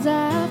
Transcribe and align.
在 0.00 0.49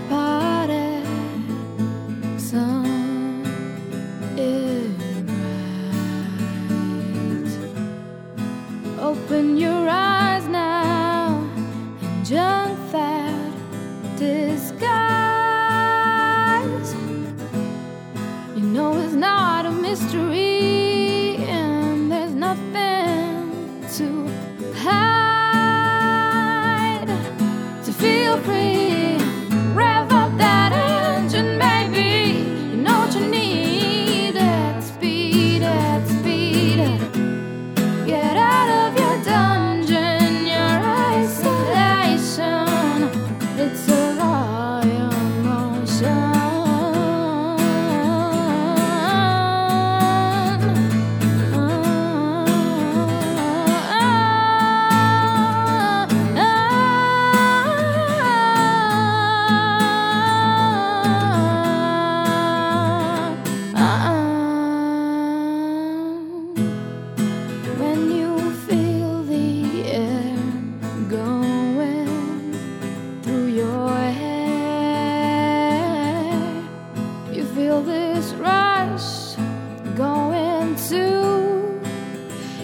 into 80.80 81.82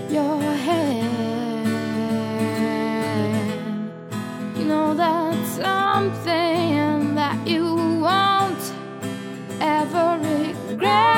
your 0.10 0.40
hand. 0.40 1.66
You 4.58 4.64
know 4.66 4.94
that's 4.94 5.50
something 5.50 7.16
that 7.16 7.46
you 7.46 7.76
won't 7.76 8.74
ever 9.60 10.20
regret. 10.22 11.15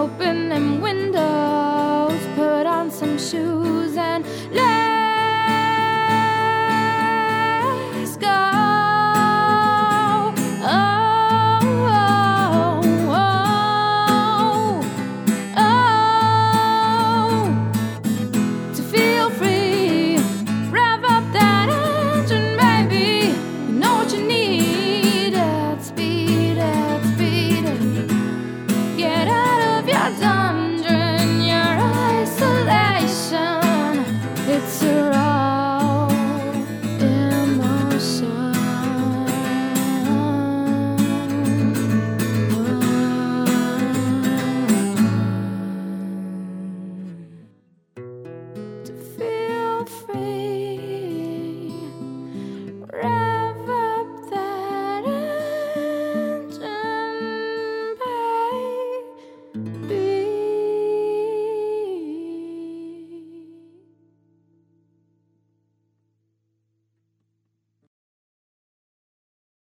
Open 0.00 0.48
them 0.48 0.80
windows, 0.80 2.26
put 2.34 2.64
on 2.64 2.90
some 2.90 3.18
shoes. 3.18 3.69
afraid. 49.80 50.39